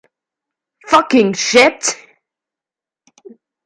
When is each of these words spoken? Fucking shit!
Fucking 0.87 1.33
shit! 1.33 1.95